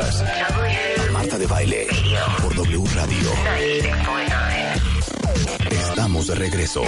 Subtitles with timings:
[0.00, 0.24] Escuchas
[1.12, 1.86] Marta de Baile
[2.42, 3.30] por W Radio.
[5.70, 6.82] Estamos de regreso.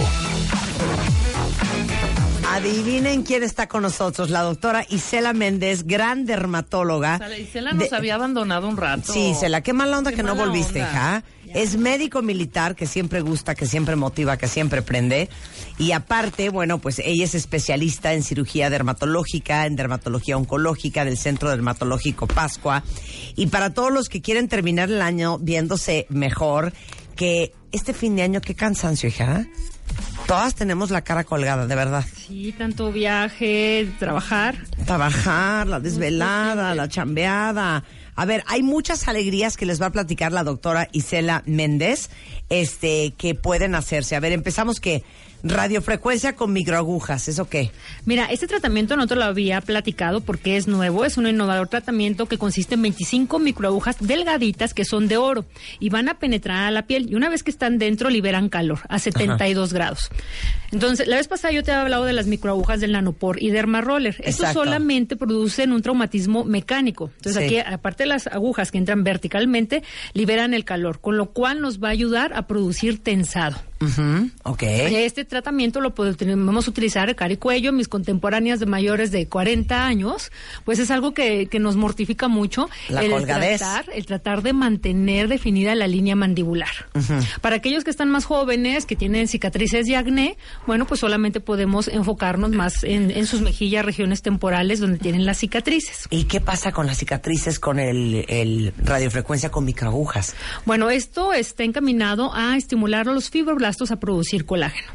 [2.50, 7.20] Adivinen quién está con nosotros, la doctora Isela Méndez, gran dermatóloga.
[7.38, 9.12] Isela nos De- había abandonado un rato.
[9.12, 10.90] Sí, Isela, qué mala onda Qué que no volviste, onda.
[10.90, 11.24] hija.
[11.56, 15.30] Es médico militar que siempre gusta, que siempre motiva, que siempre prende.
[15.78, 21.48] Y aparte, bueno, pues ella es especialista en cirugía dermatológica, en dermatología oncológica del Centro
[21.48, 22.84] Dermatológico Pascua.
[23.36, 26.74] Y para todos los que quieren terminar el año viéndose mejor,
[27.16, 29.46] que este fin de año, qué cansancio, hija.
[30.26, 32.04] Todas tenemos la cara colgada, de verdad.
[32.26, 34.56] Sí, tanto viaje, trabajar.
[34.84, 37.82] Trabajar, la desvelada, la chambeada.
[38.16, 42.10] A ver, hay muchas alegrías que les va a platicar la doctora Isela Méndez,
[42.48, 44.16] este, que pueden hacerse.
[44.16, 45.04] A ver, empezamos que
[45.48, 47.70] radiofrecuencia con microagujas, ¿eso qué?
[48.04, 52.26] Mira, este tratamiento no te lo había platicado porque es nuevo, es un innovador tratamiento
[52.26, 55.44] que consiste en 25 microagujas delgaditas que son de oro
[55.80, 58.80] y van a penetrar a la piel y una vez que están dentro liberan calor
[58.88, 60.10] a 72 grados.
[60.72, 64.16] Entonces, la vez pasada yo te había hablado de las microagujas del nanopor y dermaroller.
[64.18, 64.64] Estos Exacto.
[64.64, 67.10] solamente producen un traumatismo mecánico.
[67.16, 67.58] Entonces, Sí.
[67.58, 71.82] aquí, aparte de las agujas que entran verticalmente, liberan el calor, con lo cual nos
[71.82, 73.56] va a ayudar a producir tensado.
[73.80, 74.62] Ujú, ok.
[74.62, 77.72] Este tratamiento lo podemos utilizar cara y cuello.
[77.72, 80.32] Mis contemporáneas de mayores de 40 años,
[80.64, 82.70] pues es algo que, que nos mortifica mucho.
[82.88, 83.58] La el colgadez.
[83.58, 86.70] tratar, el tratar de mantener definida la línea mandibular.
[87.42, 91.88] Para aquellos que están más jóvenes, que tienen cicatrices y acné, bueno, pues solamente podemos
[91.88, 96.06] enfocarnos más en, en sus mejillas, regiones temporales donde tienen las cicatrices.
[96.10, 100.34] ¿Y qué pasa con las cicatrices con el, el radiofrecuencia con microagujas?
[100.64, 104.88] Bueno, esto está encaminado a estimular los fibroblastos a producir colágeno.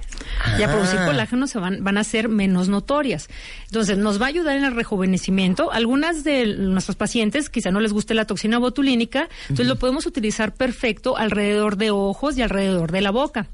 [0.57, 1.05] Y a producir Ah.
[1.07, 3.27] colágeno se van, van a ser menos notorias.
[3.65, 5.71] Entonces, nos va a ayudar en el rejuvenecimiento.
[5.71, 10.53] Algunas de nuestros pacientes quizá no les guste la toxina botulínica, entonces lo podemos utilizar
[10.53, 13.47] perfecto alrededor de ojos y alrededor de la boca.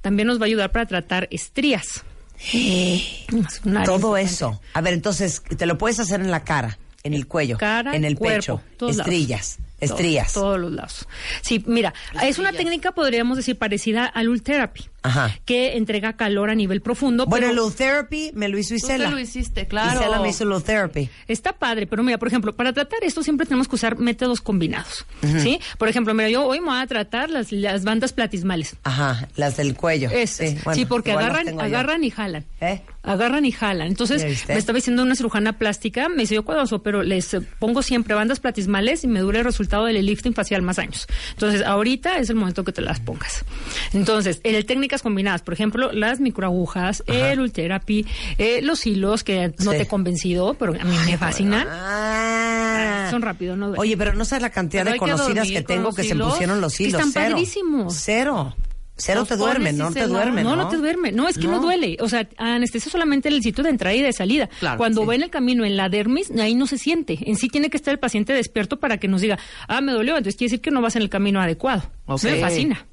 [0.00, 2.04] También nos va a ayudar para tratar estrías.
[3.66, 4.60] Área Todo eso.
[4.72, 8.04] A ver, entonces, te lo puedes hacer en la cara, en el cuello, cara, en
[8.04, 9.58] el cuerpo, pecho, lados.
[9.86, 10.32] Todos, estrías.
[10.32, 11.08] Todos, los lados.
[11.42, 15.36] Sí, mira, es una técnica, podríamos decir, parecida al Ultherapy, Ajá.
[15.44, 17.26] que entrega calor a nivel profundo.
[17.26, 19.06] Bueno, pero el Therapy me lo hizo Tú Isela.
[19.06, 20.00] te lo hiciste, claro.
[20.00, 21.10] Isela me hizo Therapy.
[21.28, 25.04] Está padre, pero mira, por ejemplo, para tratar esto siempre tenemos que usar métodos combinados,
[25.38, 25.60] ¿sí?
[25.78, 28.76] Por ejemplo, mira, yo hoy me voy a tratar las, las bandas platismales.
[28.84, 30.10] Ajá, las del cuello.
[30.10, 30.50] Esas.
[30.50, 31.60] Sí, bueno, porque agarran, yo.
[31.60, 32.44] agarran y jalan.
[32.60, 32.82] ¿Eh?
[33.02, 33.88] Agarran y jalan.
[33.88, 37.82] Entonces, me estaba diciendo una cirujana plástica, me dice, yo cuando uso, pero les pongo
[37.82, 41.06] siempre bandas platismales y me dura el resultado del lifting facial más años.
[41.32, 43.44] Entonces, ahorita es el momento que te las pongas.
[43.92, 48.06] Entonces, en técnicas combinadas, por ejemplo, las microagujas, el Ultherapy,
[48.38, 49.76] eh, los hilos, que no Sí.
[49.78, 51.66] te he convencido, pero a mí me fascinan.
[51.70, 53.08] Ah.
[53.10, 53.72] Son rápido, no.
[53.76, 56.60] Oye, pero no sabes la cantidad Pero de que conocidas que tengo que se pusieron
[56.60, 57.00] los Que hilos.
[57.00, 57.30] están Cero.
[57.34, 57.94] padrísimos.
[57.96, 58.54] Cero.
[58.96, 60.68] Cero te duerme, no te duerme, no, ¿no?
[60.68, 61.10] te duerme.
[61.10, 61.96] No, es que no, duele.
[62.00, 64.48] O sea, anestesia solamente el sitio de entrada y de salida.
[64.60, 65.06] Claro, Cuando sí.
[65.08, 67.18] va en el camino, en la dermis, ahí no se siente.
[67.22, 70.16] En sí tiene que estar el paciente despierto para que nos diga, ah, me dolió.
[70.16, 71.82] Entonces quiere decir que no vas en el camino adecuado.
[72.06, 72.22] Ok.
[72.24, 72.86] Me fascina.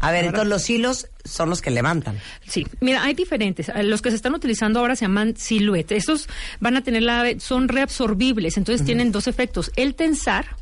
[0.00, 2.18] A ver, entonces los hilos son los que levantan.
[2.46, 3.70] Sí, mira, hay diferentes.
[3.82, 5.92] Los que se están utilizando ahora se llaman silhouette.
[5.92, 6.28] Estos
[6.60, 9.70] van a tener la, son reabsorbibles, entonces tienen dos efectos.
[9.76, 10.56] El tensar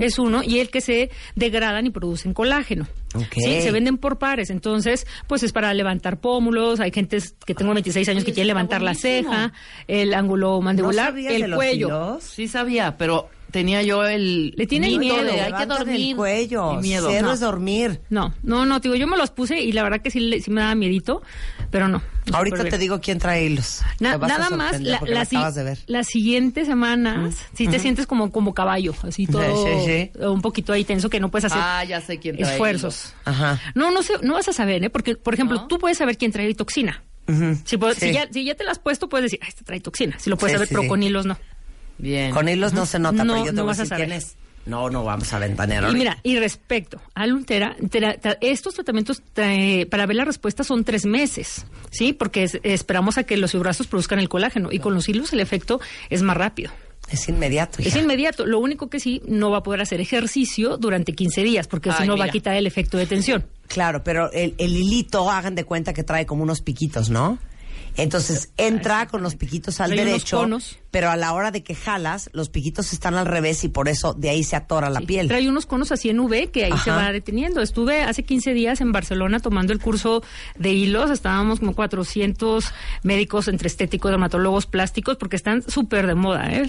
[0.00, 2.86] es uno y el que se degradan y producen colágeno.
[3.14, 3.34] Ok.
[3.34, 6.80] Sí, se venden por pares, entonces, pues es para levantar pómulos.
[6.80, 9.52] Hay gente que tengo 26 años que quiere levantar la ceja,
[9.88, 11.88] el ángulo mandibular, el cuello.
[11.88, 12.24] hilos?
[12.24, 14.52] Sí sabía, pero tenía yo el...
[14.56, 16.10] Le tiene miedo miedo, de hay que dormir.
[16.10, 16.74] el cuello.
[16.74, 17.08] Y miedo.
[17.10, 17.32] Cero No.
[17.32, 18.00] es dormir.
[18.10, 20.50] No, no, no, digo, yo me los puse y la verdad que sí, le- sí
[20.50, 21.22] me daba miedito,
[21.70, 22.02] pero no.
[22.32, 23.82] Ahorita te digo quién trae hilos.
[24.00, 25.78] Na- Te nada más la, porque la me si- acabas de ver.
[25.86, 29.42] las siguientes semanas si te sientes como como caballo así todo
[29.84, 32.50] Sí, sí, un poquito ahí tenso que no puedes hacer Ah, ya sé quién trae
[32.52, 33.60] esfuerzos Ajá.
[33.76, 35.66] no no sé no vas a saber eh porque por ejemplo ¿No?
[35.68, 37.58] tú puedes saber quién trae toxina Ujú.
[37.64, 38.08] si, puedes- Sí.
[38.08, 40.28] si ya si ya te la has puesto puedes decir ah, este trae toxina si
[40.30, 40.88] lo puedes Sí, saber sí, pero sí.
[40.88, 41.38] con hilos no
[41.98, 42.30] Bien.
[42.32, 43.96] Con hilos no se nota, No, pero yo te no voy a vas a decir
[43.96, 44.36] quién es.
[44.66, 45.88] No, no vamos a ventanear.
[45.88, 50.64] Y mira, y respecto al Ultera, tra- tra- estos tratamientos tra- para ver la respuesta
[50.64, 52.12] son tres meses, ¿sí?
[52.12, 55.38] Porque es- esperamos a que los fibroblastos produzcan el colágeno y con los hilos el
[55.40, 56.72] efecto es más rápido.
[57.08, 57.78] Es inmediato.
[57.80, 58.44] Es inmediato.
[58.44, 62.02] Lo único que sí, no va a poder hacer ejercicio durante 15 días, porque si
[62.02, 63.44] Ay, no va a quitar el efecto de tensión.
[63.68, 67.38] Claro, pero el, el hilito, hagan de cuenta que trae como unos piquitos, ¿no?
[67.96, 70.78] Entonces entra con los piquitos al unos derecho, conos.
[70.90, 74.12] pero a la hora de que jalas, los piquitos están al revés y por eso
[74.14, 75.06] de ahí se atora la Sí.
[75.06, 75.28] piel.
[75.28, 77.62] Trae unos conos así en V que ahí se va deteniendo.
[77.62, 80.22] Estuve hace 15 días en Barcelona tomando el curso
[80.58, 81.10] de hilos.
[81.10, 82.66] Estábamos como 400
[83.02, 86.66] médicos entre estéticos, dermatólogos, plásticos, porque están súper de moda, ¿eh?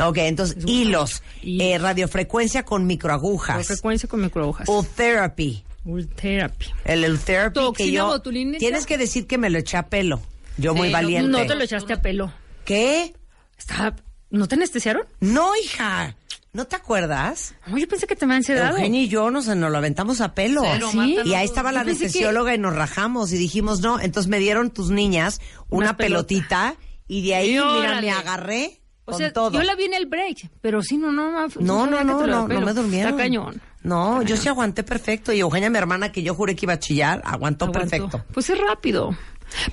[0.00, 4.68] Ok, entonces hilos, eh, radiofrecuencia con microagujas, frecuencia con microhojas.
[4.68, 6.66] U-therapy, Ultherapy.
[6.84, 8.06] el U-therapy que yo...
[8.06, 8.58] botulínica.
[8.58, 10.20] Tienes que decir que me lo eché a pelo,
[10.58, 11.30] yo muy Sí, no- valiente.
[11.30, 12.32] No te lo echaste a pelo.
[12.64, 13.14] ¿Qué?
[13.58, 13.94] Estaba...
[14.30, 15.04] ¿No te anestesiaron?
[15.20, 16.14] No, hija,
[16.52, 17.54] ¿no te acuerdas?
[17.66, 18.76] No, yo pensé que te me habían sedado.
[18.76, 20.60] Eugenia y yo nos, nos lo aventamos a pelo.
[20.92, 21.16] ¿Sí?
[21.24, 23.98] Y ahí estaba la que- anestesióloga y nos rajamos y dijimos no.
[23.98, 25.40] Entonces me dieron tus niñas
[25.70, 26.74] una pelotita
[27.06, 28.00] y de ahí, mira, órale.
[28.02, 29.52] me agarré O con sea, todo.
[29.52, 31.48] yo la vi en el break, pero sí, no, no, no.
[31.60, 33.12] No, no, no, no, no me durmieron.
[33.14, 33.62] Está cañón.
[33.82, 35.32] No, yo sí aguanté perfecto.
[35.32, 37.88] Y Eugenia, mi hermana, que yo juré que iba a chillar, aguantó, Aguantó.
[37.90, 38.24] perfecto.
[38.34, 39.16] Pues es rápido.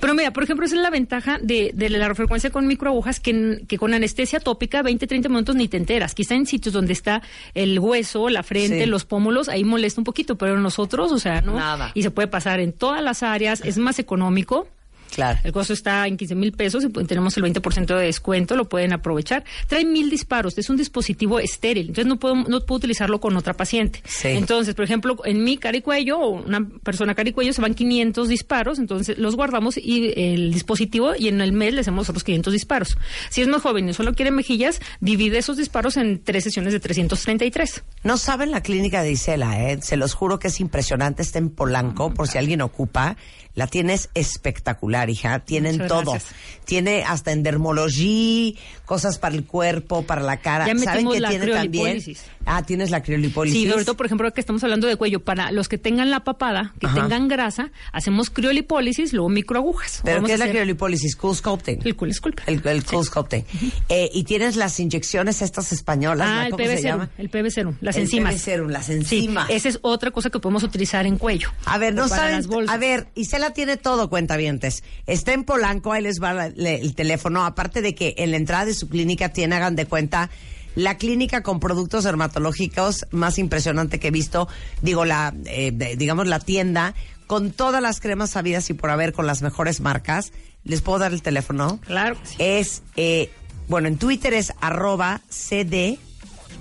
[0.00, 3.62] Pero mira, por ejemplo, esa es la ventaja de, de la frecuencia con microagujas, que,
[3.68, 6.14] que con anestesia tópica 20, 30 minutos ni te enteras.
[6.14, 7.22] Quizá en sitios donde está
[7.54, 8.86] el hueso, la frente, Sí.
[8.86, 11.54] los pómulos, ahí molesta un poquito, pero nosotros, o sea, no.
[11.54, 11.92] Nada.
[11.94, 14.68] Y se puede pasar en todas las áreas, es más económico.
[15.14, 15.38] Claro.
[15.44, 18.92] El costo está en 15 mil pesos y tenemos el 20% de descuento, lo pueden
[18.92, 19.44] aprovechar.
[19.66, 23.54] Trae mil disparos, es un dispositivo estéril, entonces no puedo, no puedo utilizarlo con otra
[23.54, 24.02] paciente.
[24.04, 24.28] Sí.
[24.28, 27.62] Entonces, por ejemplo, en mi cara y cuello, o una persona cara y cuello, se
[27.62, 32.08] van 500 disparos, entonces los guardamos y el dispositivo y en el mes le hacemos
[32.08, 32.96] otros 500 disparos.
[33.30, 36.80] Si es más joven y solo quiere mejillas, divide esos disparos en tres sesiones de
[36.80, 37.84] 333.
[38.04, 39.78] No saben la clínica de Isela, ¿eh?
[39.82, 41.22] Se los juro que es impresionante.
[41.22, 43.16] Está en Polanco, por si alguien ocupa.
[43.54, 45.40] La tienes espectacular, hija.
[45.40, 46.10] Tienen Muchas todo.
[46.12, 46.34] gracias.
[46.64, 48.54] Tiene hasta endermología,
[48.84, 50.66] cosas para el cuerpo, para la cara.
[50.66, 52.02] Ya ¿Saben qué tiene también?
[52.44, 53.60] Ah, tienes la criolipólisis.
[53.62, 56.20] Sí, sobre todo, por ejemplo, que estamos hablando de cuello, para los que tengan la
[56.24, 57.02] papada, que Ajá.
[57.02, 60.00] tengan grasa, hacemos criolipólisis, luego microagujas.
[60.04, 61.16] ¿Pero qué es la criolipólisis?
[61.16, 61.80] Cool sculpting.
[61.84, 62.40] El cool sculpt.
[62.48, 63.44] El, el cool sculpting.
[63.88, 66.42] Eh, y tienes las inyecciones estas españolas, Ah, ¿no?
[66.46, 67.10] el ¿Cómo PB se llama?
[67.18, 68.34] el PB serum, las El enzimas.
[68.34, 69.50] PB serum, las Sí, enzimas.
[69.50, 71.50] esa es otra cosa que podemos utilizar en cuello.
[71.64, 72.44] A ver, no saben.
[72.68, 74.82] A ver, Isela tiene todo, cuentavientes.
[75.06, 77.44] Está en Polanco, ahí les va la- le- el teléfono.
[77.44, 80.30] Aparte de que en la entrada de su clínica tiene, hagan de cuenta,
[80.74, 84.48] la clínica con productos dermatológicos más impresionante que he visto.
[84.82, 86.94] Digo, la, eh, de- digamos, la tienda
[87.26, 90.32] con todas las cremas sabidas y por haber, con las mejores marcas.
[90.64, 91.80] ¿Les puedo dar el teléfono?
[91.86, 92.34] Claro que sí.
[92.38, 93.30] Es, eh,
[93.68, 95.98] bueno, en Twitter es arroba CD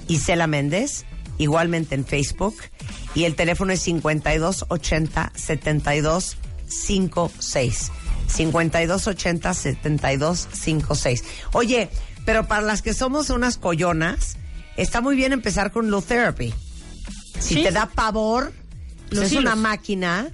[0.08, 1.06] Isela Méndez,
[1.40, 2.56] igualmente en Facebook,
[3.16, 7.92] y el teléfono es 5280 7256.
[8.28, 11.24] 5280 7256.
[11.54, 11.90] Oye,
[12.26, 14.38] pero para las que somos unas collonas,
[14.78, 16.54] está muy bien empezar con Low Therapy.
[17.40, 17.64] Si Sí.
[17.64, 18.54] te da pavor,
[19.10, 20.28] pues es una máquina,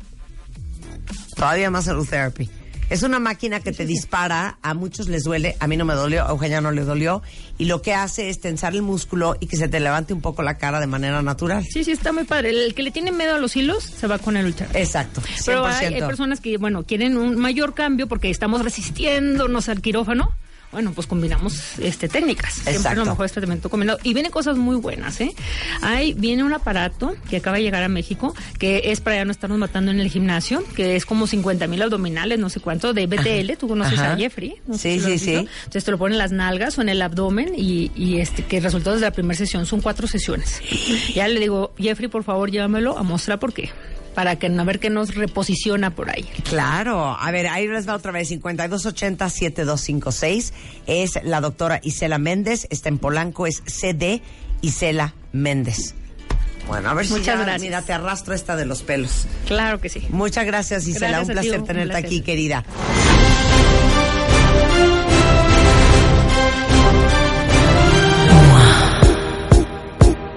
[1.35, 2.49] todavía más Low Therapy.
[2.91, 6.25] Es una máquina que te dispara, a muchos les duele, a mí no me dolió,
[6.25, 7.21] a Eugenia no le dolió,
[7.57, 10.43] y lo que hace es tensar el músculo y que se te levante un poco
[10.43, 11.63] la cara de manera natural.
[11.63, 12.49] Sí, sí, está muy padre.
[12.49, 14.67] El que le tiene miedo a los hilos se va con el ultra.
[14.73, 15.43] Exacto, 100%.
[15.45, 20.29] Pero hay, hay personas que, bueno, quieren un mayor cambio porque estamos resistiéndonos al quirófano.
[20.71, 22.53] Bueno, pues combinamos este técnicas.
[22.53, 22.99] Siempre Exacto.
[23.03, 23.99] lo mejor es tratamiento combinado.
[24.03, 25.33] Y vienen cosas muy buenas, ¿eh?
[25.81, 29.31] Hay, viene un aparato que acaba de llegar a México, que es para ya no
[29.31, 33.05] estarnos matando en el gimnasio, que es como 50 mil abdominales, no sé cuánto, de
[33.07, 33.57] BTL.
[33.59, 34.13] Tú conoces Ajá.
[34.13, 34.55] a Jeffrey.
[34.65, 35.33] No Sí, sé si sí, sí.
[35.65, 38.57] Entonces te lo ponen en las nalgas o en el abdomen y, y este que
[38.57, 40.61] el resultado de la primera sesión son cuatro sesiones.
[41.13, 43.69] Ya le digo, Jeffrey, por favor, llévamelo a mostrar por qué.
[44.15, 46.27] Para que a ver qué nos reposiciona por ahí.
[46.43, 50.51] Claro, a ver, ahí les va otra vez, 5280-7256,
[50.85, 54.21] es la doctora Isela Méndez, está en Polanco, es CD
[54.61, 55.95] Isela Méndez.
[56.67, 57.61] Bueno, a ver si ya, gracias.
[57.61, 59.25] mira, te arrastro esta de los pelos.
[59.47, 60.05] Claro que sí.
[60.09, 62.05] Muchas gracias, Isela, Gracias un placer un tenerte placer.
[62.05, 62.63] aquí, querida.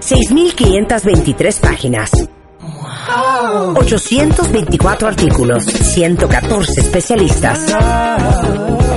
[0.01, 2.11] 6.523 páginas.
[3.77, 5.65] 824 artículos.
[5.65, 7.75] 114 especialistas.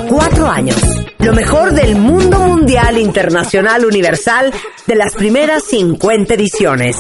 [0.10, 0.82] Cuatro años.
[1.20, 4.54] Lo mejor del mundo mundial, internacional, universal,
[4.86, 6.98] de las primeras 50 ediciones.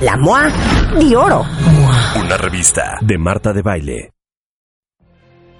[0.00, 0.50] La MOA
[0.98, 1.44] de oro.
[2.16, 4.10] Una revista de Marta de Baile.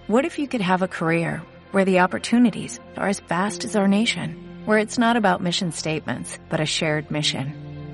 [0.06, 1.42] What if you could have a career
[1.74, 6.38] where the opportunities are as vast as our nation, where it's not about mission statements,
[6.48, 7.63] but a shared mission.